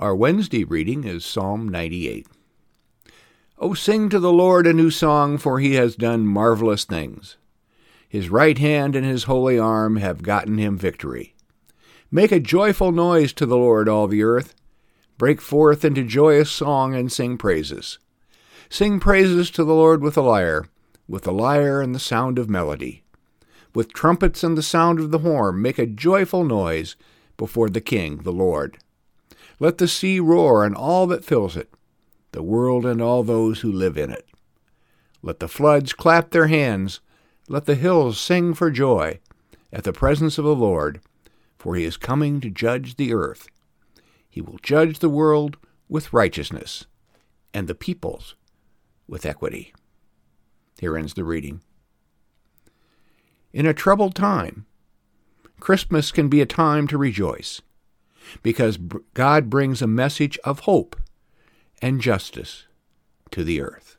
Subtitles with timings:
[0.00, 2.26] Our Wednesday reading is Psalm 98.
[3.58, 7.36] O sing to the Lord a new song, for he has done marvelous things.
[8.08, 11.34] His right hand and his holy arm have gotten him victory.
[12.10, 14.54] Make a joyful noise to the Lord, all the earth.
[15.18, 17.98] Break forth into joyous song and sing praises.
[18.70, 20.64] Sing praises to the Lord with a lyre,
[21.08, 23.02] with the lyre and the sound of melody.
[23.74, 26.96] With trumpets and the sound of the horn, make a joyful noise
[27.36, 28.78] before the King, the Lord.
[29.60, 31.72] Let the sea roar and all that fills it
[32.32, 34.26] the world and all those who live in it.
[35.20, 37.00] Let the floods clap their hands,
[37.48, 39.18] let the hills sing for joy
[39.72, 41.00] at the presence of the Lord,
[41.58, 43.48] for he is coming to judge the earth.
[44.28, 45.56] He will judge the world
[45.88, 46.86] with righteousness,
[47.52, 48.36] and the peoples
[49.08, 49.74] with equity.
[50.78, 51.62] Here ends the reading.
[53.52, 54.66] In a troubled time,
[55.58, 57.60] Christmas can be a time to rejoice,
[58.42, 58.78] because
[59.14, 60.96] God brings a message of hope
[61.82, 62.66] and justice
[63.30, 63.96] to the earth.